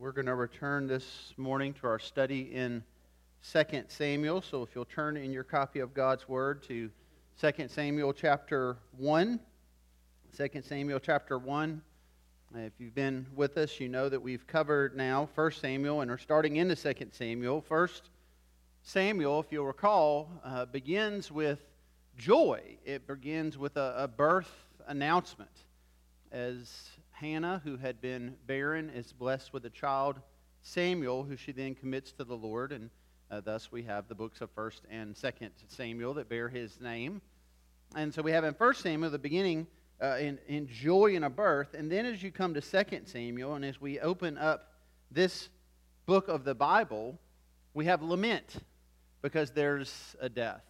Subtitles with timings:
[0.00, 2.84] We're going to return this morning to our study in
[3.52, 4.40] 2 Samuel.
[4.42, 6.88] So if you'll turn in your copy of God's Word to
[7.40, 9.40] 2 Samuel chapter 1.
[10.36, 11.82] 2 Samuel chapter 1.
[12.54, 16.18] If you've been with us, you know that we've covered now 1 Samuel and are
[16.18, 17.64] starting into 2 Samuel.
[17.66, 17.88] 1
[18.84, 21.58] Samuel, if you'll recall, uh, begins with
[22.16, 22.62] joy.
[22.84, 24.54] It begins with a, a birth
[24.86, 25.50] announcement.
[26.30, 26.90] As
[27.20, 30.20] Hannah, who had been barren, is blessed with a child,
[30.62, 32.90] Samuel, who she then commits to the Lord, and
[33.28, 37.20] uh, thus we have the books of 1st and 2nd Samuel that bear his name.
[37.96, 39.66] And so we have in 1 Samuel the beginning
[40.00, 43.54] uh, in, in joy in a birth, and then as you come to 2nd Samuel,
[43.54, 44.74] and as we open up
[45.10, 45.48] this
[46.06, 47.18] book of the Bible,
[47.74, 48.58] we have lament
[49.22, 50.62] because there's a death.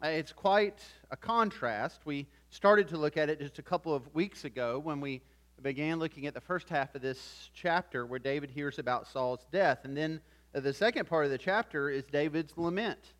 [0.00, 0.78] Uh, it's quite
[1.10, 2.02] a contrast.
[2.04, 5.20] We started to look at it just a couple of weeks ago when we
[5.62, 9.80] began looking at the first half of this chapter where David hears about Saul's death.
[9.84, 10.20] And then
[10.52, 13.12] the second part of the chapter is David's lament.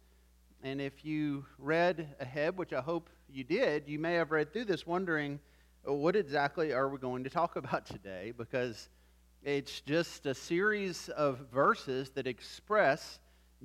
[0.63, 4.67] And if you read ahead, which I hope you did, you may have read through
[4.67, 5.41] this wondering,
[5.85, 8.33] what exactly are we going to talk about today?
[8.37, 8.89] Because
[9.43, 13.19] it's just a series of verses that express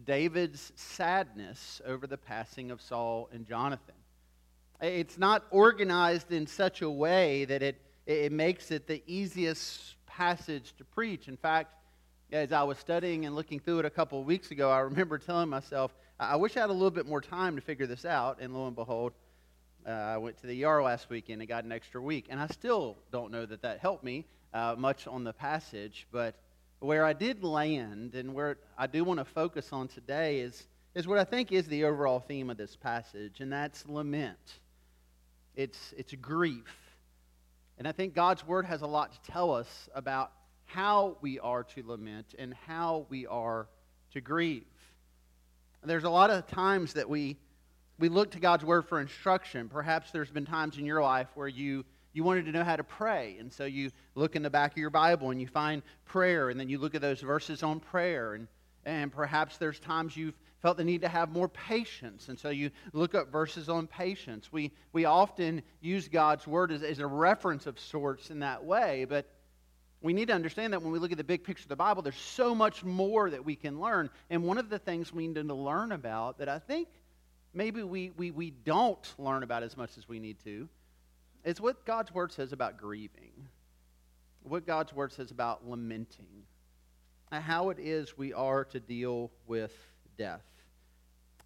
[0.05, 3.95] David's sadness over the passing of Saul and Jonathan.
[4.81, 10.73] It's not organized in such a way that it it makes it the easiest passage
[10.77, 11.27] to preach.
[11.27, 11.73] In fact,
[12.31, 15.17] as I was studying and looking through it a couple of weeks ago, I remember
[15.17, 18.39] telling myself, I wish I had a little bit more time to figure this out.
[18.41, 19.13] And lo and behold,
[19.87, 22.27] uh, I went to the ER last weekend and got an extra week.
[22.29, 26.07] And I still don't know that that helped me uh, much on the passage.
[26.11, 26.35] But
[26.79, 31.07] where I did land and where I do want to focus on today is, is
[31.07, 34.59] what I think is the overall theme of this passage, and that's lament.
[35.55, 36.78] It's, it's grief.
[37.79, 40.33] And I think God's word has a lot to tell us about
[40.65, 43.67] how we are to lament and how we are
[44.13, 44.65] to grieve.
[45.81, 47.37] And there's a lot of times that we,
[47.97, 49.69] we look to God's word for instruction.
[49.69, 52.83] Perhaps there's been times in your life where you, you wanted to know how to
[52.83, 53.37] pray.
[53.39, 56.59] And so you look in the back of your Bible and you find prayer, and
[56.59, 58.33] then you look at those verses on prayer.
[58.33, 58.47] And,
[58.83, 62.27] and perhaps there's times you've felt the need to have more patience.
[62.29, 64.51] And so you look up verses on patience.
[64.51, 69.05] We, we often use God's word as, as a reference of sorts in that way,
[69.07, 69.29] but
[70.01, 72.01] we need to understand that when we look at the big picture of the Bible,
[72.01, 74.09] there's so much more that we can learn.
[74.29, 76.87] And one of the things we need to learn about that I think
[77.53, 80.69] maybe we, we, we don't learn about as much as we need to
[81.43, 83.31] is what God's word says about grieving,
[84.43, 86.43] what God's word says about lamenting,
[87.31, 89.73] how it is we are to deal with
[90.17, 90.41] death.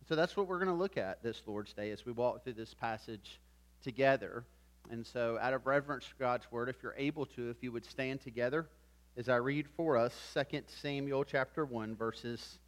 [0.08, 2.54] So that's what we're going to look at this Lord's Day as we walk through
[2.54, 3.40] this passage
[3.84, 4.44] together.
[4.92, 7.86] And so, out of reverence for God's word, if you're able to, if you would
[7.86, 8.68] stand together
[9.16, 12.60] as I read for us 2 Samuel chapter 1, verses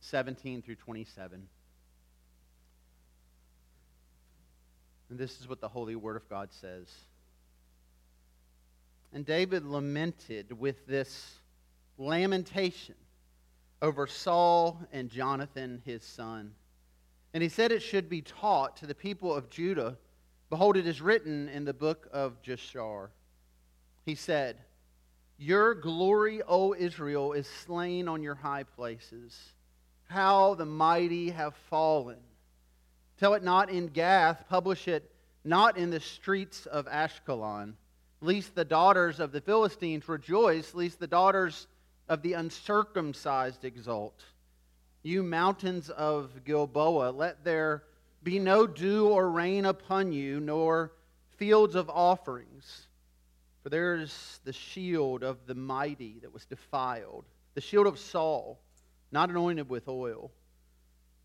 [0.00, 1.46] 17 through 27.
[5.10, 6.88] And this is what the Holy Word of God says.
[9.12, 11.34] And David lamented with this
[11.96, 12.94] lamentation
[13.82, 16.52] over Saul and Jonathan, his son.
[17.32, 19.96] And he said it should be taught to the people of Judah.
[20.50, 23.08] Behold, it is written in the book of Jashar.
[24.04, 24.56] He said,
[25.38, 29.38] Your glory, O Israel, is slain on your high places.
[30.08, 32.18] How the mighty have fallen.
[33.18, 35.10] Tell it not in Gath, publish it
[35.44, 37.74] not in the streets of Ashkelon,
[38.20, 41.66] lest the daughters of the Philistines rejoice, lest the daughters
[42.10, 44.24] of the uncircumcised exult.
[45.04, 47.84] You mountains of Gilboa, let there
[48.24, 50.92] be no dew or rain upon you, nor
[51.36, 52.88] fields of offerings.
[53.62, 58.58] For there is the shield of the mighty that was defiled, the shield of Saul,
[59.12, 60.32] not anointed with oil.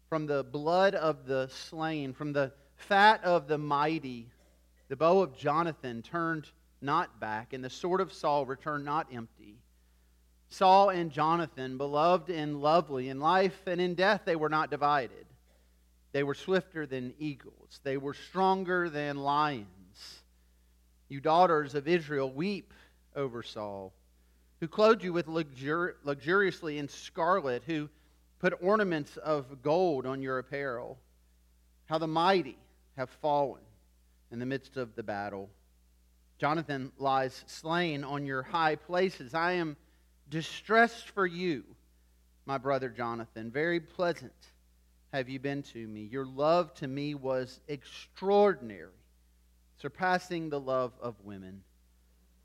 [0.08, 4.30] From the blood of the slain, from the fat of the mighty,
[4.88, 6.48] the bow of Jonathan turned
[6.80, 9.45] not back, and the sword of Saul returned not empty.
[10.56, 15.26] Saul and Jonathan, beloved and lovely, in life and in death they were not divided.
[16.14, 20.22] They were swifter than eagles, they were stronger than lions.
[21.10, 22.74] You daughters of Israel, weep
[23.18, 23.92] over Saul,
[24.62, 27.90] who clothed you with luxur- luxuriously in scarlet, who
[28.40, 30.98] put ornaments of gold on your apparel.
[31.88, 32.58] How the mighty
[32.96, 33.62] have fallen
[34.32, 35.50] in the midst of the battle.
[36.38, 39.34] Jonathan lies slain on your high places.
[39.34, 39.76] I am
[40.30, 41.64] distressed for you,
[42.46, 43.52] my brother Jonathan.
[43.52, 44.34] Very pleasant
[45.14, 46.02] have you been to me.
[46.02, 48.90] Your love to me was extraordinary,
[49.82, 51.62] surpassing the love of women.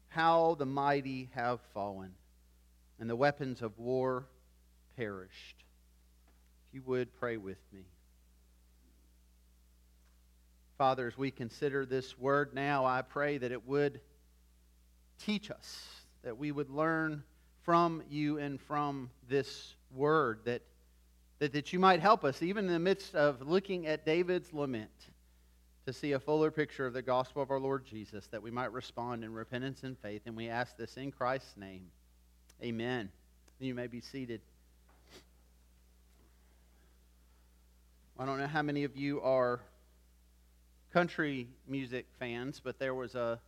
[0.09, 2.13] How the mighty have fallen
[2.99, 4.27] and the weapons of war
[4.97, 5.65] perished.
[6.69, 7.81] If you would pray with me.
[10.77, 14.01] Father, as we consider this word now, I pray that it would
[15.19, 15.89] teach us,
[16.23, 17.23] that we would learn
[17.63, 20.63] from you and from this word, that,
[21.39, 24.91] that, that you might help us, even in the midst of looking at David's lament,
[25.87, 28.73] to see a fuller picture of the gospel of our Lord Jesus, that we might
[28.73, 30.23] respond in repentance and faith.
[30.27, 31.87] And we ask this in Christ's name.
[32.63, 33.09] Amen.
[33.59, 34.41] You may be seated.
[38.19, 39.61] I don't know how many of you are
[40.93, 43.41] country music fans, but there was a,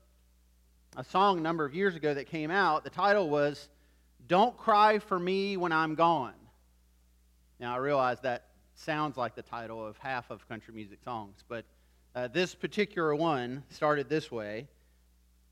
[0.97, 2.85] a song a number of years ago that came out.
[2.85, 3.69] The title was
[4.29, 6.35] Don't Cry for Me When I'm Gone.
[7.59, 11.65] Now, I realize that sounds like the title of half of country music songs, but
[12.15, 14.69] uh, this particular one started this way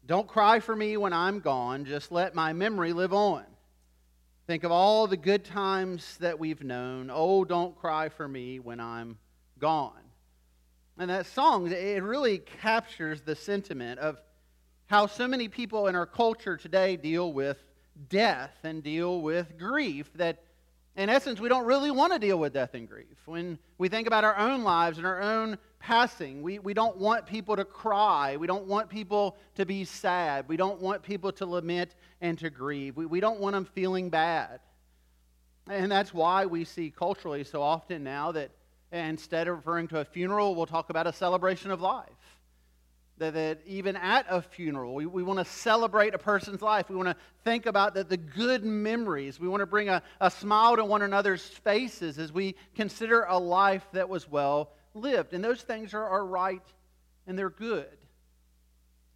[0.06, 3.44] Don't cry for me when I'm gone, just let my memory live on.
[4.46, 7.10] Think of all the good times that we've known.
[7.12, 9.18] Oh, don't cry for me when I'm
[9.58, 9.92] gone.
[10.98, 14.20] And that song, it really captures the sentiment of
[14.86, 17.58] how so many people in our culture today deal with
[18.08, 20.42] death and deal with grief that
[20.96, 23.16] in essence we don't really want to deal with death and grief.
[23.26, 27.26] When we think about our own lives and our own passing we, we don't want
[27.26, 28.36] people to cry.
[28.36, 30.48] We don't want people to be sad.
[30.48, 32.96] We don't want people to lament and to grieve.
[32.96, 34.60] We, we don't want them feeling bad.
[35.68, 38.50] And that's why we see culturally so often now that
[38.92, 42.08] instead of referring to a funeral we'll talk about a celebration of life
[43.20, 46.88] that, that even at a funeral, we, we want to celebrate a person's life.
[46.88, 49.38] We want to think about the, the good memories.
[49.38, 53.38] We want to bring a, a smile to one another's faces as we consider a
[53.38, 55.34] life that was well lived.
[55.34, 56.62] And those things are, are right
[57.26, 57.86] and they're good.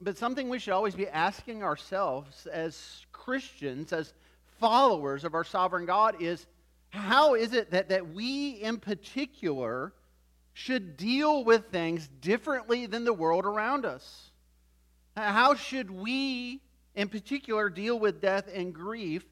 [0.00, 4.12] But something we should always be asking ourselves as Christians, as
[4.60, 6.46] followers of our sovereign God, is
[6.90, 9.92] how is it that, that we in particular
[10.54, 14.30] should deal with things differently than the world around us.
[15.16, 16.62] How should we,
[16.94, 19.24] in particular, deal with death and grief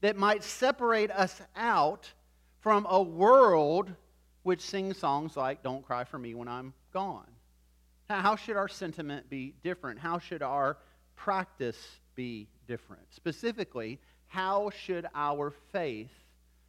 [0.00, 2.12] that might separate us out
[2.60, 3.94] from a world
[4.42, 7.28] which sings songs like Don't Cry for Me When I'm Gone?
[8.08, 10.00] How should our sentiment be different?
[10.00, 10.78] How should our
[11.14, 13.02] practice be different?
[13.10, 16.10] Specifically, how should our faith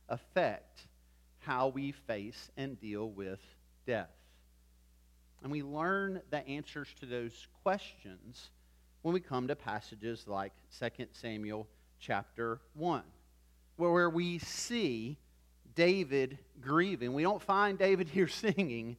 [0.10, 0.88] affect
[1.40, 3.40] how we face and deal with
[3.86, 4.10] death.
[5.44, 8.50] And we learn the answers to those questions
[9.01, 11.68] when we come to passages like 2 Samuel
[12.00, 13.01] chapter 1,
[13.78, 15.18] where we see
[15.75, 17.13] David grieving.
[17.13, 18.98] We don't find David here singing,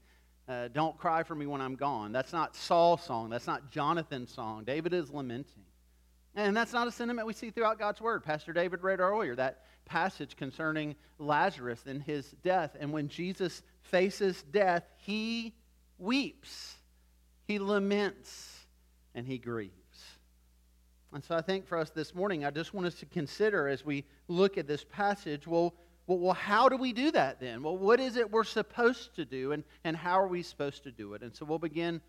[0.48, 2.12] uh, Don't cry for me when I'm gone.
[2.12, 3.30] That's not Saul's song.
[3.30, 4.64] That's not Jonathan's song.
[4.64, 5.64] David is lamenting.
[6.34, 8.24] And that's not a sentiment we see throughout God's Word.
[8.24, 12.76] Pastor David read earlier that passage concerning Lazarus and his death.
[12.80, 15.52] And when Jesus faces death, he
[15.98, 16.76] weeps,
[17.46, 18.60] he laments,
[19.14, 19.72] and he grieves.
[21.12, 23.84] And so I think for us this morning, I just want us to consider as
[23.84, 25.74] we look at this passage well,
[26.06, 27.62] well, well, how do we do that then?
[27.62, 30.90] Well, what is it we're supposed to do, and, and how are we supposed to
[30.90, 31.22] do it?
[31.22, 32.00] And so we'll begin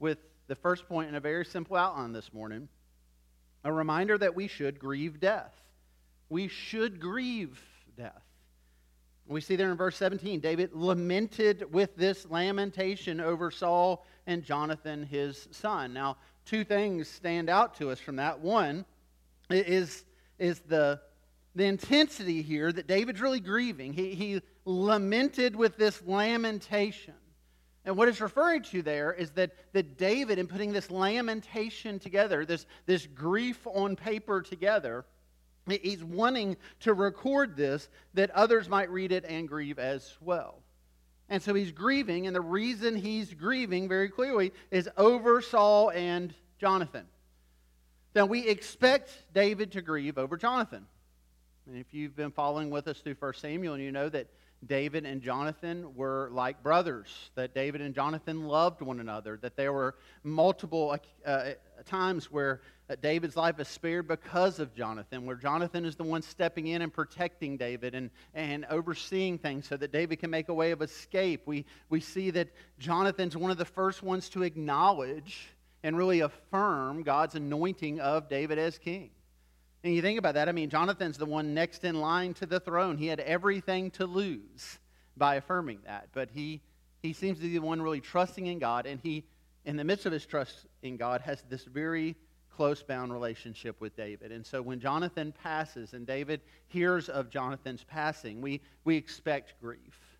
[0.00, 0.18] with
[0.48, 2.68] the first point in a very simple outline this morning
[3.64, 5.54] a reminder that we should grieve death.
[6.28, 7.60] We should grieve
[7.96, 8.22] death.
[9.26, 15.04] We see there in verse 17, David lamented with this lamentation over Saul and Jonathan,
[15.04, 15.92] his son.
[15.92, 18.40] Now, two things stand out to us from that.
[18.40, 18.84] One
[19.48, 20.04] is,
[20.38, 21.00] is the,
[21.54, 23.92] the intensity here that David's really grieving.
[23.92, 27.14] He, he lamented with this lamentation.
[27.90, 32.44] And what it's referring to there is that, that David, in putting this lamentation together,
[32.44, 35.04] this, this grief on paper together,
[35.66, 40.62] he's wanting to record this that others might read it and grieve as well.
[41.28, 46.32] And so he's grieving, and the reason he's grieving very clearly is over Saul and
[46.60, 47.06] Jonathan.
[48.14, 50.86] Now, we expect David to grieve over Jonathan.
[51.66, 54.28] And if you've been following with us through 1 Samuel, and you know that
[54.66, 59.72] David and Jonathan were like brothers, that David and Jonathan loved one another, that there
[59.72, 61.50] were multiple uh,
[61.86, 66.20] times where uh, David's life is spared because of Jonathan, where Jonathan is the one
[66.20, 70.54] stepping in and protecting David and, and overseeing things so that David can make a
[70.54, 71.46] way of escape.
[71.46, 72.48] We, we see that
[72.78, 75.48] Jonathan's one of the first ones to acknowledge
[75.82, 79.10] and really affirm God's anointing of David as king.
[79.82, 82.60] And you think about that, I mean, Jonathan's the one next in line to the
[82.60, 82.98] throne.
[82.98, 84.78] He had everything to lose
[85.16, 86.08] by affirming that.
[86.12, 86.60] But he,
[87.02, 89.24] he seems to be the one really trusting in God, and he,
[89.64, 92.14] in the midst of his trust in God, has this very
[92.54, 94.32] close bound relationship with David.
[94.32, 100.18] And so when Jonathan passes and David hears of Jonathan's passing, we, we expect grief.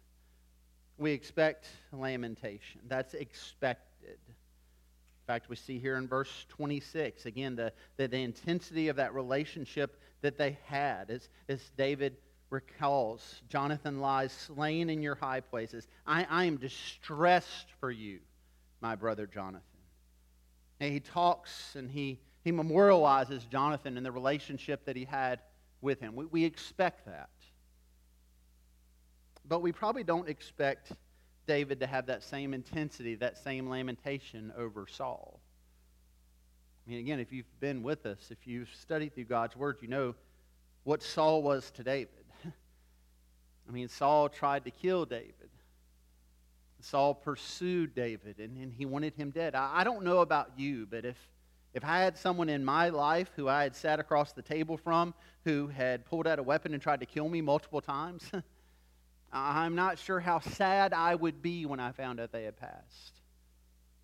[0.97, 2.81] We expect lamentation.
[2.89, 3.90] That's expected.
[5.31, 9.15] In fact, we see here in verse 26, again, the, the, the intensity of that
[9.15, 12.17] relationship that they had as, as David
[12.51, 15.87] recalls Jonathan lies slain in your high places.
[16.05, 18.19] I, I am distressed for you,
[18.81, 19.63] my brother Jonathan.
[20.81, 25.39] And he talks and he, he memorializes Jonathan and the relationship that he had
[25.81, 26.17] with him.
[26.17, 27.31] We, we expect that.
[29.47, 30.91] But we probably don't expect
[31.51, 35.41] David to have that same intensity, that same lamentation over Saul.
[36.87, 39.89] I mean, again, if you've been with us, if you've studied through God's Word, you
[39.89, 40.15] know
[40.85, 42.25] what Saul was to David.
[43.69, 45.51] I mean, Saul tried to kill David.
[46.79, 49.57] Saul pursued David and, and he wanted him dead.
[49.57, 51.17] I, I don't know about you, but if,
[51.75, 55.15] if I had someone in my life who I had sat across the table from
[55.45, 58.31] who had pulled out a weapon and tried to kill me multiple times,
[59.33, 63.21] I'm not sure how sad I would be when I found out they had passed.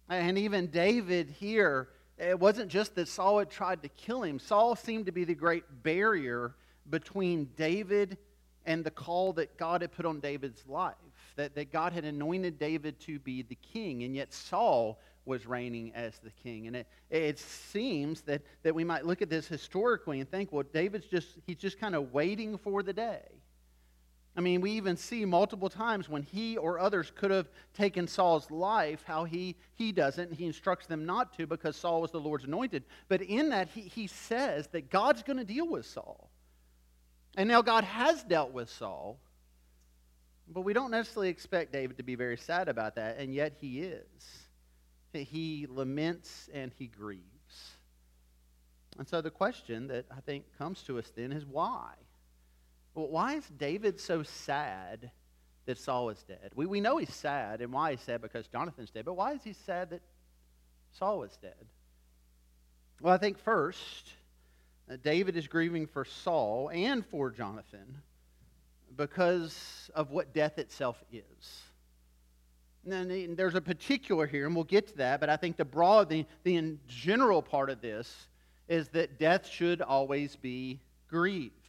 [0.09, 4.77] And even David here, it wasn't just that Saul had tried to kill him, Saul
[4.77, 6.55] seemed to be the great barrier
[6.89, 8.17] between David
[8.65, 10.95] and the call that God had put on David's life.
[11.37, 15.93] That, that God had anointed David to be the king, and yet Saul was reigning
[15.95, 16.67] as the king.
[16.67, 20.65] And it, it seems that, that we might look at this historically and think, well,
[20.73, 23.21] David's just, he's just kind of waiting for the day.
[24.37, 28.51] I mean, we even see multiple times when he or others could have taken Saul's
[28.51, 30.33] life, how he, he doesn't.
[30.35, 32.85] He instructs them not to because Saul was the Lord's anointed.
[33.09, 36.29] But in that, he, he says that God's going to deal with Saul.
[37.39, 39.19] And now God has dealt with Saul.
[40.49, 43.81] But we don't necessarily expect David to be very sad about that, and yet he
[43.81, 44.05] is.
[45.13, 47.25] He laments and he grieves.
[48.99, 51.95] And so the question that I think comes to us then is why?
[52.97, 55.11] Well, why is David so sad
[55.67, 56.53] that Saul is dead?
[56.55, 59.45] We, we know he's sad, and why he's sad because Jonathan's dead, but why is
[59.45, 60.01] he sad that
[60.93, 61.67] Saul is dead?
[63.03, 64.09] Well, I think first,
[64.91, 67.99] uh, David is grieving for Saul and for Jonathan
[68.97, 71.63] because of what death itself is.
[72.91, 76.09] And there's a particular here, and we'll get to that, but I think the broad,
[76.09, 78.29] the, the general part of this
[78.69, 81.66] is that death should always be grieved.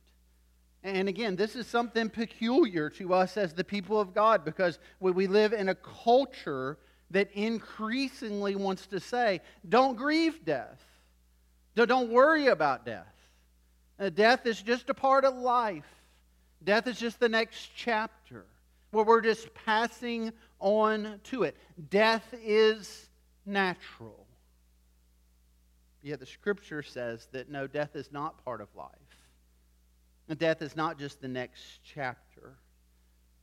[0.88, 5.28] And again, this is something peculiar to us as the people of God because we
[5.28, 6.78] live in a culture
[7.12, 10.82] that increasingly wants to say, don't grieve death.
[11.76, 13.14] Don't worry about death.
[14.00, 15.84] Uh, death is just a part of life.
[16.64, 18.46] Death is just the next chapter
[18.92, 21.58] where we're just passing on to it.
[21.90, 23.10] Death is
[23.46, 24.26] natural.
[26.02, 29.07] Yet the scripture says that no, death is not part of life.
[30.36, 32.58] Death is not just the next chapter.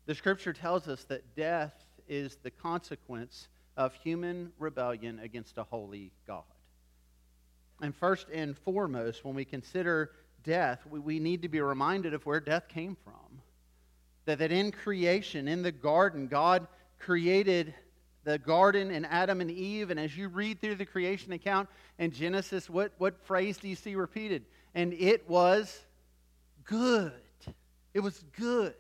[0.07, 1.73] The scripture tells us that death
[2.09, 6.43] is the consequence of human rebellion against a holy God.
[7.81, 10.13] And first and foremost, when we consider
[10.45, 13.41] death, we, we need to be reminded of where death came from.
[14.27, 16.67] That, that in creation, in the garden, God
[16.99, 17.75] created
[18.25, 19.91] the garden and Adam and Eve.
[19.91, 23.77] And as you read through the creation account in Genesis, what, what phrase do you
[23.77, 24.45] see repeated?
[24.75, 25.81] And it was
[26.65, 27.13] good.
[27.93, 28.75] It was good.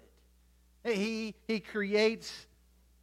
[0.84, 2.46] He, he creates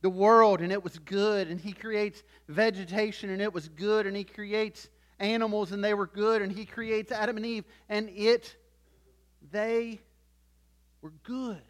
[0.02, 1.48] the world and it was good.
[1.48, 4.08] And he creates vegetation and it was good.
[4.08, 4.90] And he creates
[5.22, 8.56] animals and they were good, and he creates Adam and Eve, and it,
[9.52, 10.02] they
[11.02, 11.62] were good.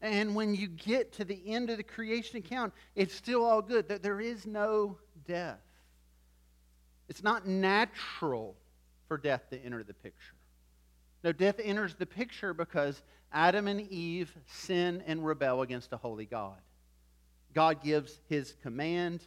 [0.00, 3.88] And when you get to the end of the creation account, it's still all good.
[3.88, 5.60] There is no death.
[7.08, 8.54] It's not natural
[9.08, 10.34] for death to enter the picture.
[11.24, 13.02] No, death enters the picture because
[13.32, 16.58] Adam and Eve sin and rebel against a holy God.
[17.54, 19.22] God gives his command,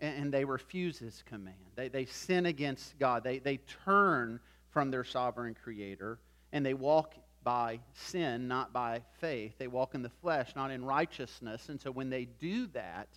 [0.00, 1.56] and they refuse his command.
[1.76, 3.24] They, they sin against God.
[3.24, 6.18] They, they turn from their sovereign creator,
[6.52, 9.52] and they walk by sin, not by faith.
[9.58, 11.68] They walk in the flesh, not in righteousness.
[11.68, 13.08] And so when they do that,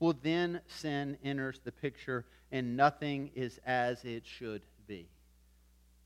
[0.00, 5.08] well, then sin enters the picture, and nothing is as it should be.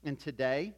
[0.04, 0.74] And today,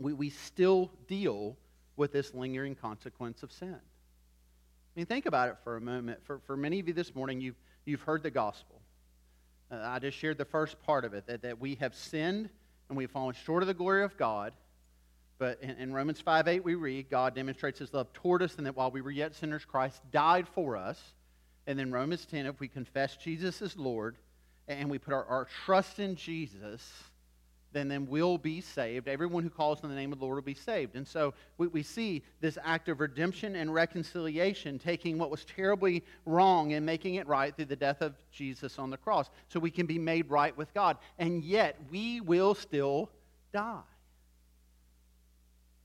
[0.00, 1.56] we, we still deal
[1.96, 3.76] with this lingering consequence of sin.
[3.76, 6.20] I mean, think about it for a moment.
[6.24, 8.80] For, for many of you this morning, you've you've heard the gospel.
[9.70, 12.48] Uh, I just shared the first part of it that, that we have sinned
[12.88, 14.52] and we've fallen short of the glory of God.
[15.38, 18.66] But in, in Romans 5 8, we read, God demonstrates his love toward us, and
[18.66, 21.00] that while we were yet sinners, Christ died for us.
[21.66, 24.16] And then Romans 10, if we confess Jesus as Lord
[24.68, 26.82] and we put our, our trust in Jesus,
[27.72, 29.06] then, then we'll be saved.
[29.06, 30.96] Everyone who calls on the name of the Lord will be saved.
[30.96, 36.02] And so we, we see this act of redemption and reconciliation, taking what was terribly
[36.26, 39.30] wrong and making it right through the death of Jesus on the cross.
[39.48, 40.96] So we can be made right with God.
[41.18, 43.08] And yet we will still
[43.52, 43.82] die.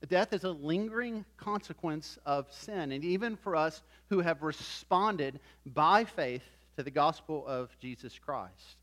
[0.08, 2.92] Death is a lingering consequence of sin.
[2.92, 6.44] And even for us who have responded by faith
[6.76, 8.76] to the gospel of Jesus Christ,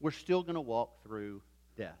[0.00, 1.42] we're still going to walk through
[1.76, 1.98] death.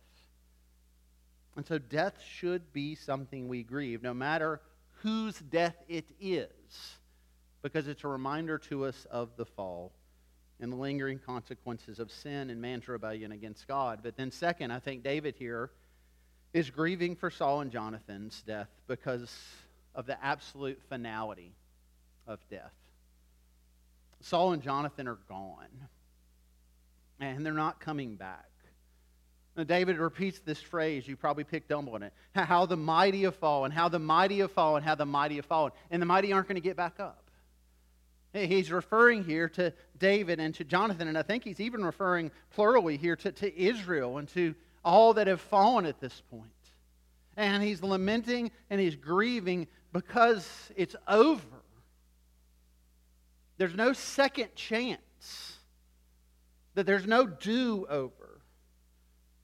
[1.56, 4.60] And so death should be something we grieve, no matter
[5.02, 6.48] whose death it is,
[7.62, 9.92] because it's a reminder to us of the fall
[10.60, 14.00] and the lingering consequences of sin and man's rebellion against God.
[14.02, 15.70] But then, second, I think David here
[16.52, 19.30] is grieving for Saul and Jonathan's death because
[19.94, 21.52] of the absolute finality
[22.26, 22.72] of death.
[24.20, 25.88] Saul and Jonathan are gone,
[27.18, 28.49] and they're not coming back.
[29.60, 31.06] Now, David repeats this phrase.
[31.06, 32.14] You probably picked up on it.
[32.34, 35.72] How the mighty have fallen, how the mighty have fallen, how the mighty have fallen.
[35.90, 37.30] And the mighty aren't going to get back up.
[38.32, 42.96] He's referring here to David and to Jonathan, and I think he's even referring plurally
[42.96, 46.46] here to, to Israel and to all that have fallen at this point.
[47.36, 51.42] And he's lamenting and he's grieving because it's over.
[53.58, 55.58] There's no second chance,
[56.76, 58.19] that there's no do over.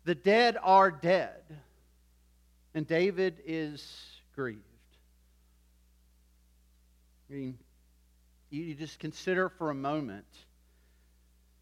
[0.06, 1.42] The dead are dead.
[2.75, 3.84] And David is
[4.36, 4.62] grieved.
[7.28, 7.58] I mean,
[8.50, 10.26] you just consider for a moment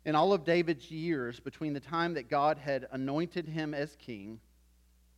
[0.04, 4.40] in all of David's years between the time that God had anointed him as king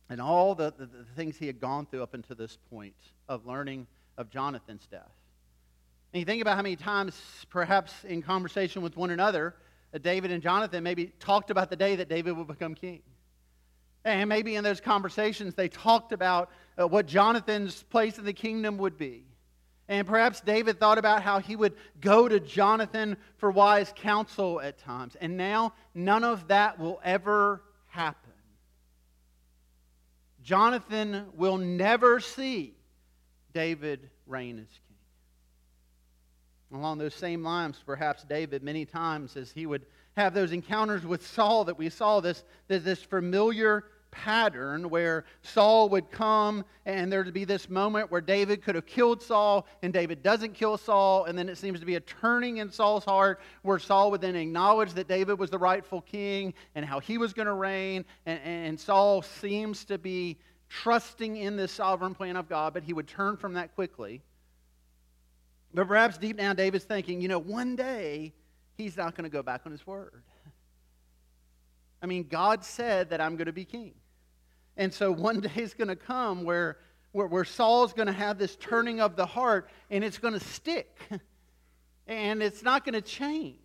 [0.09, 2.95] and all the, the, the, things he had gone through up until this point
[3.27, 5.11] of learning of Jonathan's death.
[6.13, 7.19] And you think about how many times,
[7.49, 9.53] perhaps in conversation with one another,
[10.01, 13.01] David and Jonathan maybe talked about the day that David would become king.
[14.07, 16.49] And maybe in those conversations, they talked about
[16.79, 19.25] uh, what Jonathan's place in the kingdom would be.
[19.89, 24.77] And perhaps David thought about how he would go to Jonathan for wise counsel at
[24.77, 25.17] times.
[25.19, 28.31] And now, none of that will ever happen.
[30.41, 32.75] Jonathan will never see
[33.53, 34.69] David reign as
[36.69, 36.79] king.
[36.79, 41.27] Along those same lines, perhaps David, many times as he would have those encounters with
[41.27, 47.45] Saul that we saw, this, this familiar pattern where Saul would come and there'd be
[47.45, 51.25] this moment where David could have killed Saul and David doesn't kill Saul.
[51.25, 54.35] And then it seems to be a turning in Saul's heart where Saul would then
[54.35, 58.05] acknowledge that David was the rightful king and how he was going to reign.
[58.25, 60.37] And, and Saul seems to be
[60.69, 64.21] trusting in this sovereign plan of God, but he would turn from that quickly.
[65.73, 68.33] But perhaps deep down, David's thinking, you know, one day
[68.77, 70.23] he's not going to go back on his word.
[72.01, 73.93] I mean, God said that I'm going to be king.
[74.75, 76.77] And so one day is going to come where,
[77.11, 80.39] where, where Saul's going to have this turning of the heart and it's going to
[80.39, 80.97] stick.
[82.07, 83.57] And it's not going to change.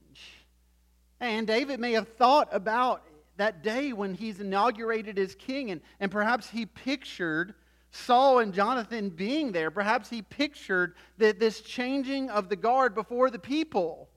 [1.21, 3.05] And David may have thought about
[3.37, 7.55] that day when he's inaugurated as king, and, and perhaps he pictured
[7.93, 9.71] Saul and Jonathan being there.
[9.71, 14.09] Perhaps he pictured that this changing of the guard before the people.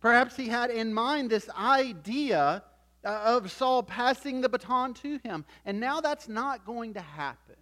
[0.00, 2.64] Perhaps he had in mind this idea
[3.04, 5.44] Uh, of Saul passing the baton to him.
[5.66, 7.56] And now that's not going to happen.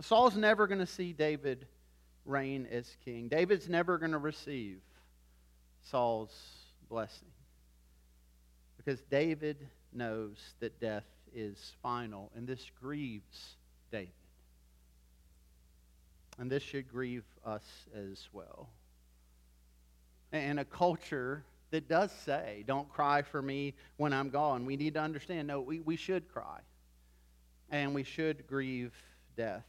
[0.00, 1.66] Saul's never going to see David
[2.24, 3.28] reign as king.
[3.28, 4.80] David's never going to receive
[5.82, 6.34] Saul's
[6.88, 7.28] blessing.
[8.76, 9.56] Because David
[9.92, 13.56] knows that death is final, and this grieves
[13.90, 14.08] David.
[16.38, 17.64] And this should grieve us
[17.94, 18.68] as well.
[20.30, 24.94] And a culture that does say, Don't cry for me when I'm gone, we need
[24.94, 26.60] to understand no, we, we should cry.
[27.70, 28.94] And we should grieve
[29.36, 29.66] death.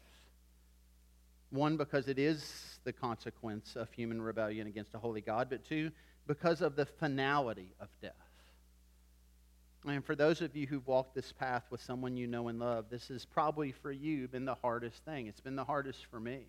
[1.49, 5.91] One, because it is the consequence of human rebellion against a holy God, but two,
[6.27, 8.13] because of the finality of death.
[9.85, 12.85] And for those of you who've walked this path with someone you know and love,
[12.89, 15.27] this has probably for you been the hardest thing.
[15.27, 16.43] It's been the hardest for me.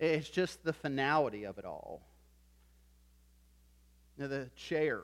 [0.00, 2.02] It's just the finality of it all.
[4.16, 5.02] Now, the chair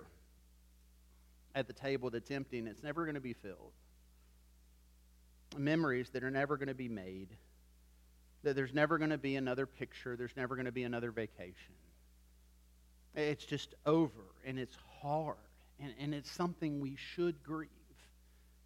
[1.55, 3.73] at the table that's empty and it's never going to be filled.
[5.57, 7.29] Memories that are never going to be made.
[8.43, 10.17] That there's never going to be another picture.
[10.17, 11.75] There's never going to be another vacation.
[13.15, 15.37] It's just over and it's hard.
[15.81, 17.69] And, and it's something we should grieve.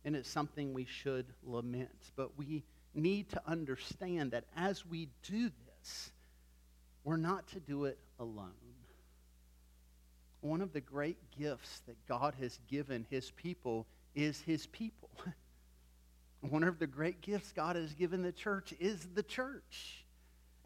[0.04, 1.96] And it's something we should lament.
[2.16, 6.12] But we need to understand that as we do this,
[7.02, 8.52] we're not to do it alone.
[10.44, 15.08] One of the great gifts that God has given his people is his people.
[16.42, 20.04] One of the great gifts God has given the church is the church.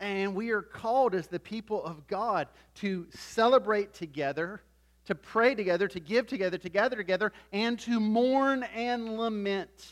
[0.01, 4.61] And we are called as the people of God to celebrate together,
[5.05, 9.87] to pray together, to give together, to gather together, and to mourn and lament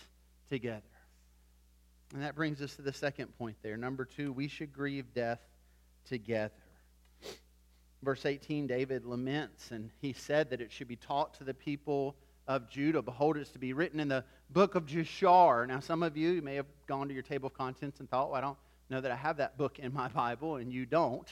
[0.51, 0.83] together.
[2.12, 3.77] And that brings us to the second point there.
[3.77, 5.40] Number two, we should grieve death
[6.05, 6.53] together.
[8.02, 12.14] Verse 18, David laments, and he said that it should be taught to the people
[12.46, 13.02] of Judah.
[13.02, 15.66] Behold, it's to be written in the book of Jashar.
[15.66, 18.38] Now, some of you may have gone to your table of contents and thought, well,
[18.38, 18.59] I don't
[18.90, 21.28] know that I have that book in my Bible, and you don't.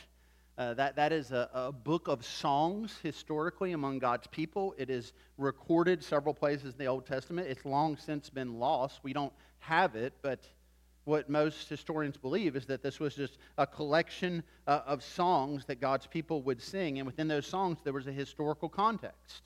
[0.56, 4.72] Uh, that, that is a, a, book of songs historically among God's people.
[4.78, 7.48] It is recorded several places in the Old Testament.
[7.48, 9.00] It's long since been lost.
[9.02, 10.46] We don't have it, but
[11.04, 15.80] what most historians believe is that this was just a collection uh, of songs that
[15.80, 19.42] God's people would sing, and within those songs there was a historical context.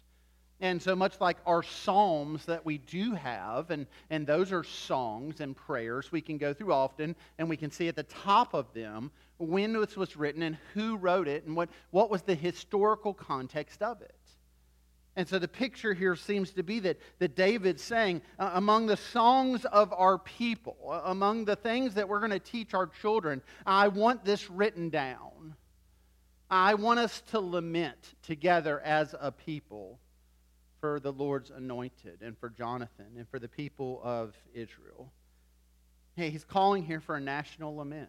[0.61, 5.41] And so much like our psalms that we do have, and, and those are songs
[5.41, 8.73] and prayers we can go through often, and we can see at the top of
[8.75, 13.15] them when this was written and who wrote it and what, what was the historical
[13.15, 14.18] context of it.
[15.19, 18.97] And so the picture here seems to be that, that David's saying, uh, among the
[18.97, 23.43] songs of our people, uh, among the things that we're going to teach our children,
[23.67, 25.57] I want this written down.
[26.49, 29.99] I want us to lament together as a people
[30.81, 35.11] for the Lord's anointed and for Jonathan and for the people of Israel.
[36.15, 38.09] Hey, he's calling here for a national lament.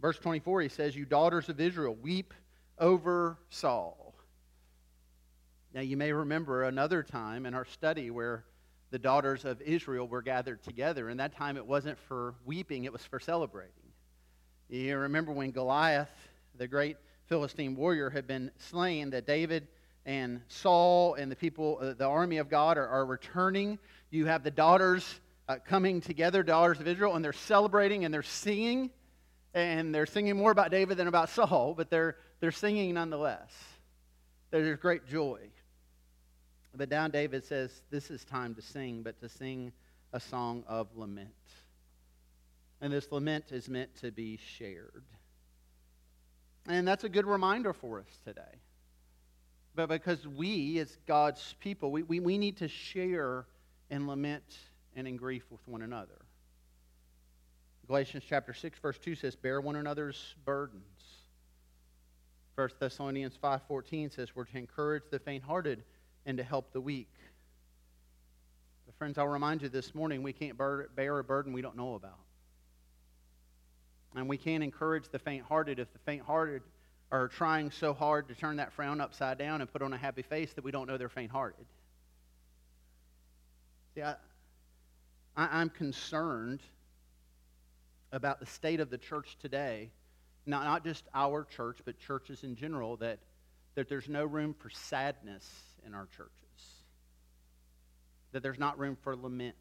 [0.00, 2.34] Verse 24, he says, You daughters of Israel, weep
[2.76, 4.05] over Saul.
[5.76, 8.46] Now, you may remember another time in our study where
[8.92, 12.94] the daughters of Israel were gathered together, and that time it wasn't for weeping, it
[12.94, 13.74] was for celebrating.
[14.70, 16.08] You remember when Goliath,
[16.56, 19.68] the great Philistine warrior, had been slain, that David
[20.06, 23.78] and Saul and the people, uh, the army of God, are, are returning.
[24.08, 28.22] You have the daughters uh, coming together, daughters of Israel, and they're celebrating and they're
[28.22, 28.88] singing.
[29.52, 33.52] And they're singing more about David than about Saul, but they're, they're singing nonetheless.
[34.50, 35.40] There's great joy.
[36.76, 39.72] But down David says, This is time to sing, but to sing
[40.12, 41.30] a song of lament.
[42.80, 45.04] And this lament is meant to be shared.
[46.68, 48.60] And that's a good reminder for us today
[49.76, 53.46] but because we, as God's people, we, we, we need to share
[53.90, 54.56] and lament
[54.96, 56.24] and in grief with one another.
[57.86, 60.82] Galatians chapter 6, verse 2 says, Bear one another's burdens.
[62.56, 65.84] 1 Thessalonians 5.14 says, We're to encourage the faint-hearted
[66.26, 67.08] and to help the weak.
[68.84, 71.94] But friends, I'll remind you this morning, we can't bear a burden we don't know
[71.94, 72.18] about.
[74.14, 76.62] And we can't encourage the faint-hearted if the faint-hearted
[77.12, 80.22] are trying so hard to turn that frown upside down and put on a happy
[80.22, 81.64] face that we don't know they're faint hearted.
[83.94, 84.16] See, I,
[85.36, 86.60] I, am concerned
[88.10, 89.90] about the state of the church today,
[90.46, 93.20] not, not just our church, but churches in general, that,
[93.76, 95.48] that there's no room for sadness
[95.86, 96.30] in our churches,
[98.32, 99.54] that there's not room for lament.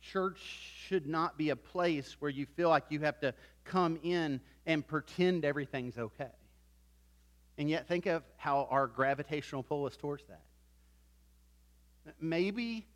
[0.00, 0.38] Church
[0.86, 4.86] should not be a place where you feel like you have to come in and
[4.86, 6.30] pretend everything's okay.
[7.58, 10.42] And yet, think of how our gravitational pull is towards that.
[12.20, 12.86] Maybe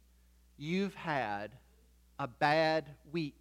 [0.56, 1.50] you've had
[2.18, 3.34] a bad week.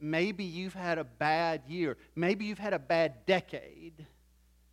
[0.00, 1.96] Maybe you've had a bad year.
[2.16, 4.06] Maybe you've had a bad decade.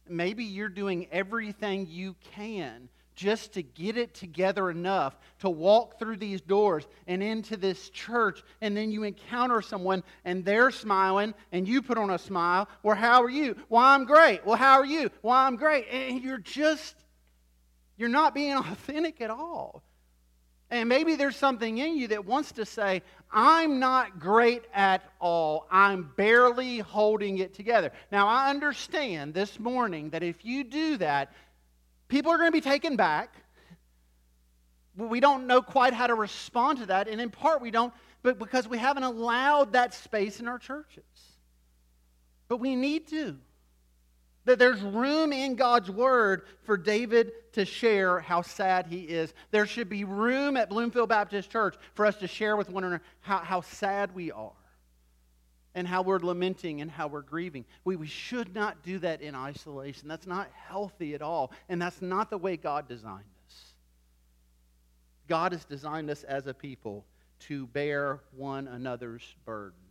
[0.08, 6.18] Maybe you're doing everything you can just to get it together enough to walk through
[6.18, 11.68] these doors and into this church, and then you encounter someone and they're smiling and
[11.68, 12.68] you put on a smile.
[12.84, 13.56] Well, how are you?
[13.70, 14.46] Well, I'm great.
[14.46, 15.10] Well, how are you?
[15.22, 15.88] Well, I'm great.
[15.90, 16.96] And you're just,
[17.98, 19.82] you're not being authentic at all.
[20.72, 25.68] And maybe there's something in you that wants to say, I'm not great at all.
[25.70, 27.92] I'm barely holding it together.
[28.12, 31.32] Now, I understand this morning that if you do that,
[32.08, 33.36] People are going to be taken back.
[34.96, 38.40] We don't know quite how to respond to that, and in part we don't, but
[38.40, 41.04] because we haven't allowed that space in our churches.
[42.48, 43.38] But we need to.
[44.46, 49.34] That there's room in God's Word for David to share how sad he is.
[49.52, 53.02] There should be room at Bloomfield Baptist Church for us to share with one another
[53.22, 54.52] how, how sad we are
[55.76, 57.66] and how we're lamenting and how we're grieving.
[57.84, 60.08] We, we should not do that in isolation.
[60.08, 61.52] That's not healthy at all.
[61.68, 63.74] And that's not the way God designed us.
[65.28, 67.06] God has designed us as a people
[67.42, 69.82] to bear one another's burdens.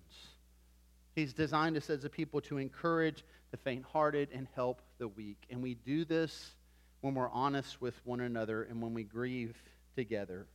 [1.15, 3.23] He's designed us as a people to encourage
[3.55, 5.47] the faint hearted and help the weak.
[5.49, 6.57] And we do this
[7.03, 9.55] when we're honest with one another and when we grieve
[9.95, 10.49] together.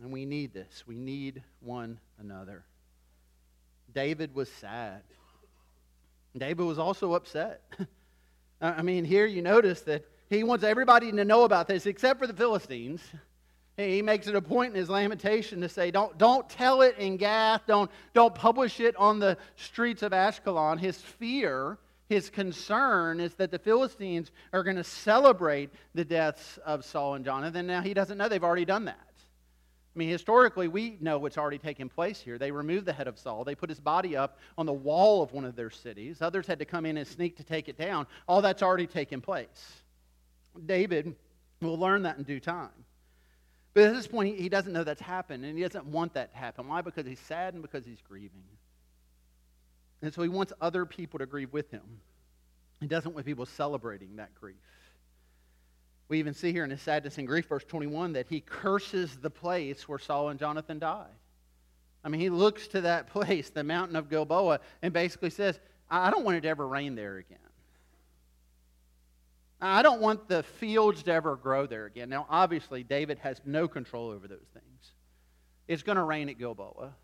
[0.00, 0.84] And we need this.
[0.86, 2.64] We need one another.
[3.92, 5.02] David was sad.
[6.38, 7.60] David was also upset.
[8.60, 12.28] I mean, here you notice that he wants everybody to know about this except for
[12.28, 13.00] the Philistines.
[13.88, 17.16] He makes it a point in his lamentation to say, don't, don't tell it in
[17.16, 20.78] Gath, don't, don't publish it on the streets of Ashkelon.
[20.78, 26.84] His fear, his concern is that the Philistines are going to celebrate the deaths of
[26.84, 27.66] Saul and Jonathan.
[27.66, 28.98] Now, he doesn't know they've already done that.
[29.94, 32.38] I mean, historically, we know what's already taken place here.
[32.38, 33.42] They removed the head of Saul.
[33.42, 36.22] They put his body up on the wall of one of their cities.
[36.22, 38.06] Others had to come in and sneak to take it down.
[38.28, 39.82] All that's already taken place.
[40.66, 41.16] David
[41.60, 42.70] will learn that in due time.
[43.72, 46.38] But at this point, he doesn't know that's happened, and he doesn't want that to
[46.38, 46.66] happen.
[46.66, 46.80] Why?
[46.80, 48.42] Because he's sad and because he's grieving.
[50.02, 52.00] And so he wants other people to grieve with him.
[52.80, 54.56] He doesn't want people celebrating that grief.
[56.08, 59.30] We even see here in his sadness and grief, verse 21, that he curses the
[59.30, 61.06] place where Saul and Jonathan died.
[62.02, 66.10] I mean, he looks to that place, the mountain of Gilboa, and basically says, I
[66.10, 67.38] don't want it to ever rain there again.
[69.60, 72.08] I don't want the fields to ever grow there again.
[72.08, 74.92] Now, obviously, David has no control over those things.
[75.68, 76.94] It's going to rain at Gilboa.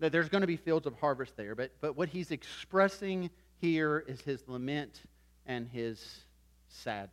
[0.00, 1.54] That there's going to be fields of harvest there.
[1.54, 3.30] But, but what he's expressing
[3.60, 5.00] here is his lament
[5.46, 6.24] and his
[6.68, 7.10] sadness.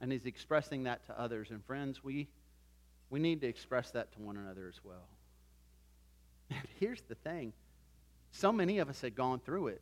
[0.00, 1.50] And he's expressing that to others.
[1.50, 2.28] And friends, we,
[3.08, 5.08] we need to express that to one another as well.
[6.50, 7.54] And here's the thing
[8.32, 9.80] so many of us had gone through it.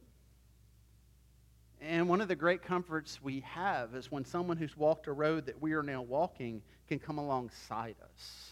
[1.80, 5.46] And one of the great comforts we have is when someone who's walked a road
[5.46, 8.50] that we are now walking can come alongside us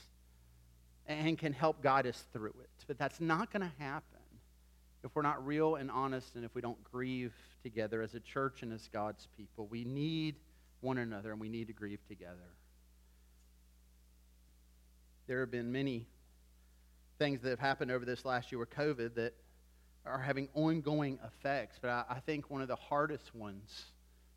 [1.07, 2.85] and can help guide us through it.
[2.87, 4.19] But that's not going to happen
[5.05, 8.63] if we're not real and honest and if we don't grieve together as a church
[8.63, 9.67] and as God's people.
[9.67, 10.37] We need
[10.81, 12.55] one another and we need to grieve together.
[15.27, 16.07] There have been many
[17.19, 19.35] things that have happened over this last year with COVID that
[20.09, 21.79] are having ongoing effects.
[21.81, 23.87] But I, I, think one of the hardest ones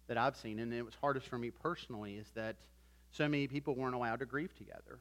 [0.08, 2.56] that I've seen, and it was hardest for me personally, is that
[3.12, 5.00] so many people weren't allowed to grieve together.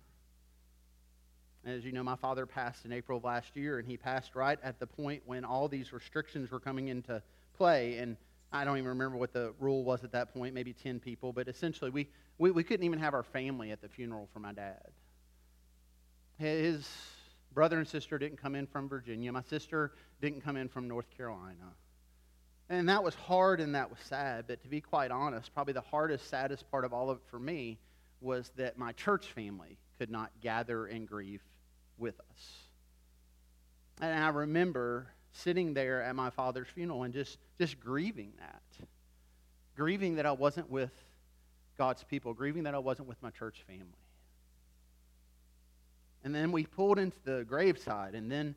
[1.65, 4.59] As you know, my father passed in April of last year, and he passed right
[4.63, 7.23] at the point when all these restrictions were coming into
[7.57, 7.99] play.
[7.99, 8.17] And
[8.53, 11.49] I don't even remember what the rule was at that point, maybe 10 people, but
[11.49, 14.89] essentially we, we, we couldn't even have our family at the funeral for my dad.
[16.39, 16.89] His
[17.53, 19.33] brother and sister didn't come in from Virginia.
[19.33, 21.75] My sister didn't come in from North Carolina.
[22.69, 24.45] And that was hard and that was sad.
[24.47, 27.39] But to be quite honest, probably the hardest, saddest part of all of it for
[27.39, 27.79] me
[28.21, 31.43] was that my church family could not gather and grieve
[31.99, 32.59] with us.
[34.01, 38.87] And I remember sitting there at my father's funeral and just, just grieving that.
[39.77, 40.93] Grieving that I wasn't with
[41.77, 44.00] God's people, grieving that I wasn't with my church family.
[46.25, 48.55] And then we pulled into the graveside, and then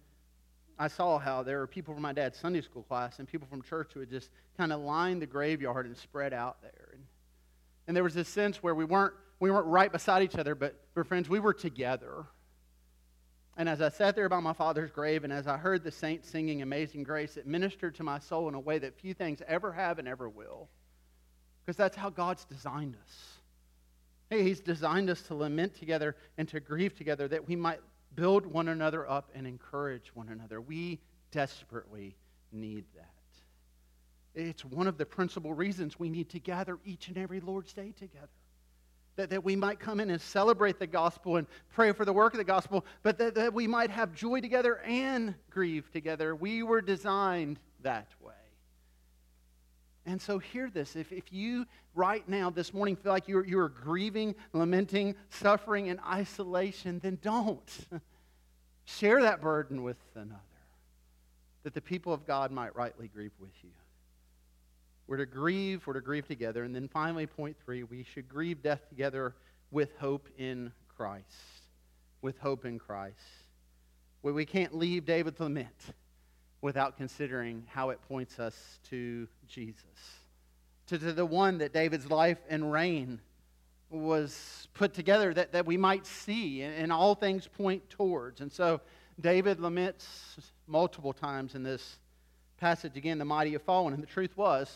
[0.78, 3.62] I saw how there were people from my dad's Sunday school class and people from
[3.62, 6.90] church who had just kind of lined the graveyard and spread out there.
[6.94, 7.04] And,
[7.88, 10.76] and there was this sense where we weren't, we weren't right beside each other, but
[10.96, 12.26] we're friends, we were together.
[13.56, 16.28] And as I sat there by my father's grave and as I heard the saints
[16.28, 19.72] singing Amazing Grace, it ministered to my soul in a way that few things ever
[19.72, 20.70] have and ever will.
[21.64, 23.38] Because that's how God's designed us.
[24.34, 27.82] Hey, He's designed us to lament together and to grieve together that we might
[28.16, 30.60] build one another up and encourage one another.
[30.60, 32.16] We desperately
[32.52, 33.12] need that.
[34.34, 37.92] It's one of the principal reasons we need to gather each and every Lord's Day
[37.92, 38.28] together.
[39.18, 42.34] That, that we might come in and celebrate the gospel and pray for the work
[42.34, 46.36] of the gospel, but that, that we might have joy together and grieve together.
[46.36, 48.34] We were designed that way.
[50.06, 50.96] And so, hear this.
[50.96, 56.00] If, if you right now, this morning, feel like you're, you're grieving, lamenting, suffering, in
[56.00, 57.88] isolation, then don't.
[58.86, 60.42] Share that burden with another,
[61.64, 63.70] that the people of God might rightly grieve with you.
[65.08, 66.64] We're to grieve, we're to grieve together.
[66.64, 69.34] And then finally, point three, we should grieve death together
[69.72, 71.24] with hope in Christ.
[72.22, 73.16] With hope in Christ.
[74.22, 75.94] We, we can't leave David's lament
[76.64, 79.84] without considering how it points us to Jesus,
[80.88, 83.20] to, to the one that David's life and reign
[83.90, 88.40] was put together that, that we might see and, and all things point towards.
[88.40, 88.80] And so
[89.20, 91.98] David laments multiple times in this
[92.58, 93.94] passage again, the mighty have fallen.
[93.94, 94.74] And the truth was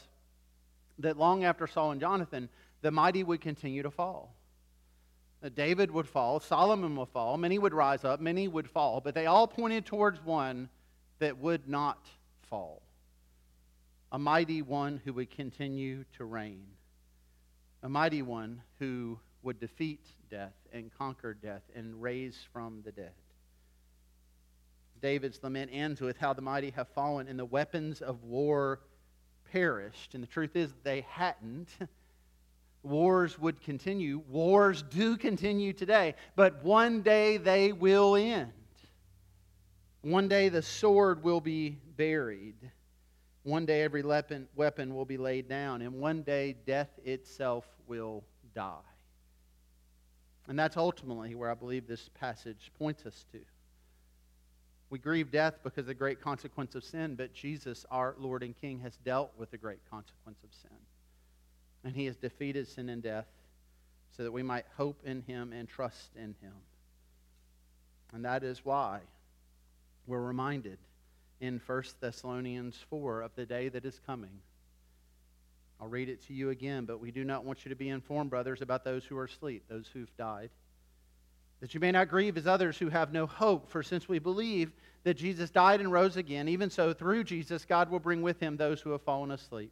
[1.00, 2.50] that long after Saul and Jonathan,
[2.82, 4.36] the mighty would continue to fall.
[5.56, 9.28] David would fall, Solomon would fall, many would rise up, many would fall, but they
[9.28, 10.67] all pointed towards one
[11.20, 12.08] that would not
[12.50, 12.82] fall,
[14.12, 16.66] a mighty one who would continue to reign,
[17.84, 23.14] a mighty one who would defeat death and conquer death and raise from the dead.
[25.02, 28.80] David's lament ends with how the mighty have fallen and the weapons of war
[29.52, 30.16] perished.
[30.16, 31.70] And the truth is, they hadn't.
[32.84, 34.22] Wars would continue.
[34.30, 36.16] Wars do continue today.
[36.36, 38.52] But one day they will end.
[40.08, 42.56] One day the sword will be buried.
[43.43, 45.82] One day every weapon, weapon will be laid down.
[45.82, 48.24] And one day death itself will
[48.56, 48.78] die.
[50.48, 53.39] And that's ultimately where I believe this passage points us to.
[54.89, 58.56] We grieve death because of the great consequence of sin, but Jesus, our Lord and
[58.62, 60.78] King, has dealt with the great consequence of sin.
[61.84, 63.28] And he has defeated sin and death
[64.15, 66.54] so that we might hope in him and trust in him.
[68.13, 69.02] And that is why
[70.08, 70.80] we're reminded
[71.39, 74.41] in 1 Thessalonians 4 of the day that is coming.
[75.80, 78.32] I'll read it to you again, but we do not want you to be informed,
[78.32, 80.50] brothers, about those who are asleep, those who've died
[81.60, 83.70] that you may not grieve as others who have no hope.
[83.70, 84.72] For since we believe
[85.04, 88.58] that Jesus died and rose again, even so through Jesus God will bring with him
[88.58, 89.72] those who have fallen asleep.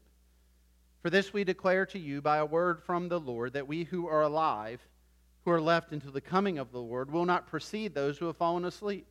[1.01, 4.07] For this we declare to you by a word from the Lord, that we who
[4.07, 4.81] are alive,
[5.43, 8.37] who are left until the coming of the Lord, will not precede those who have
[8.37, 9.05] fallen asleep.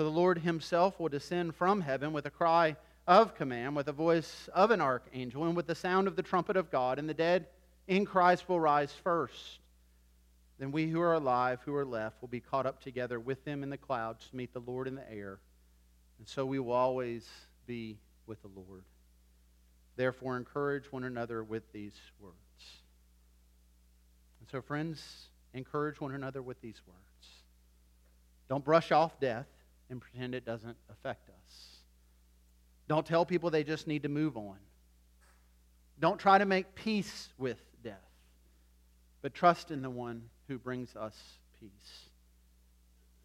[0.00, 2.74] For the Lord himself will descend from heaven with a cry
[3.06, 6.56] of command, with the voice of an archangel, and with the sound of the trumpet
[6.56, 7.48] of God, and the dead
[7.86, 9.58] in Christ will rise first.
[10.58, 13.62] Then we who are alive, who are left, will be caught up together with them
[13.62, 15.38] in the clouds to meet the Lord in the air.
[16.18, 17.28] And so we will always
[17.66, 18.84] be with the Lord.
[19.96, 22.36] Therefore, encourage one another with these words.
[24.40, 27.28] And so, friends, encourage one another with these words.
[28.48, 29.44] Don't brush off death
[29.90, 31.66] and pretend it doesn't affect us.
[32.88, 34.56] Don't tell people they just need to move on.
[35.98, 37.94] Don't try to make peace with death,
[39.20, 41.16] but trust in the one who brings us
[41.60, 42.08] peace.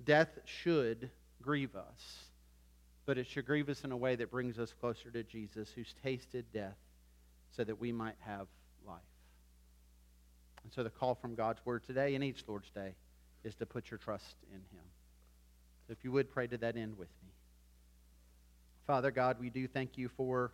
[0.04, 1.10] Death should
[1.41, 2.25] grieve us,
[3.06, 5.93] but it should grieve us in a way that brings us closer to Jesus, who's
[6.04, 6.78] tasted death
[7.56, 8.47] so that we might have
[8.86, 8.97] life.
[10.63, 12.95] And so the call from God's word today and each Lord's day
[13.43, 14.84] is to put your trust in him.
[15.89, 17.32] If you would pray to that end with me.
[18.88, 20.52] Father God, we do thank you for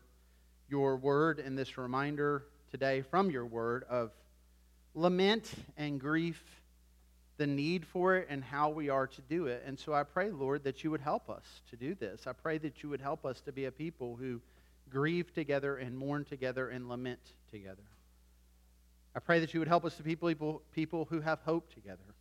[0.69, 4.11] your word and this reminder today from your word of
[4.93, 6.41] lament and grief
[7.37, 9.63] the need for it and how we are to do it.
[9.65, 12.27] And so I pray, Lord, that you would help us to do this.
[12.27, 14.39] I pray that you would help us to be a people who
[14.89, 17.19] grieve together and mourn together and lament
[17.51, 17.83] together.
[19.15, 22.15] I pray that you would help us to be people, people who have hope together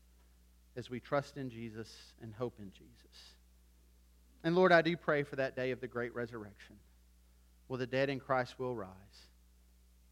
[0.77, 3.35] as we trust in Jesus and hope in Jesus.
[4.43, 6.77] And Lord, I do pray for that day of the great resurrection,
[7.67, 8.89] where the dead in Christ will rise.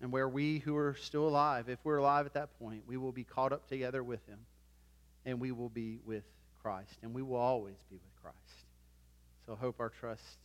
[0.00, 3.10] And where we who are still alive, if we're alive at that point, we will
[3.10, 4.38] be caught up together with him
[5.24, 6.24] and we will be with
[6.62, 8.36] Christ, and we will always be with Christ.
[9.46, 10.38] So hope our trust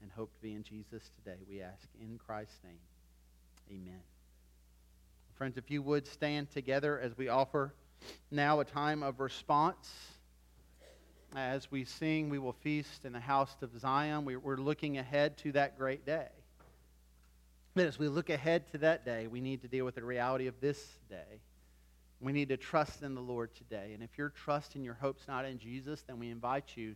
[0.00, 1.38] and hope to be in Jesus today.
[1.48, 2.78] We ask in Christ's name.
[3.70, 4.00] Amen.
[5.36, 7.74] Friends, if you would stand together as we offer
[8.30, 9.92] now a time of response.
[11.36, 14.24] As we sing, we will feast in the house of Zion.
[14.24, 16.28] We're looking ahead to that great day.
[17.74, 20.46] But as we look ahead to that day, we need to deal with the reality
[20.46, 21.40] of this day.
[22.20, 23.90] We need to trust in the Lord today.
[23.94, 26.94] And if your trust and your hope's not in Jesus, then we invite you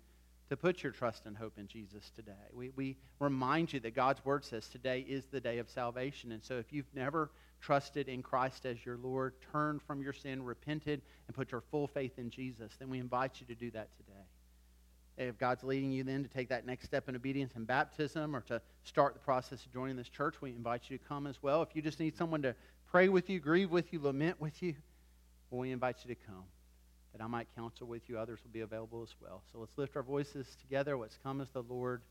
[0.49, 2.33] to put your trust and hope in Jesus today.
[2.53, 6.33] We, we remind you that God's word says today is the day of salvation.
[6.33, 10.43] And so if you've never trusted in Christ as your Lord, turned from your sin,
[10.43, 13.89] repented, and put your full faith in Jesus, then we invite you to do that
[13.97, 15.29] today.
[15.29, 18.41] If God's leading you then to take that next step in obedience and baptism or
[18.43, 21.61] to start the process of joining this church, we invite you to come as well.
[21.63, 22.55] If you just need someone to
[22.91, 24.77] pray with you, grieve with you, lament with you,
[25.51, 26.45] well, we invite you to come,
[27.13, 28.17] that I might counsel with you.
[28.17, 29.43] Others will be available as well.
[29.53, 30.97] So let's lift our voices together.
[30.97, 32.03] Let's come as the Lord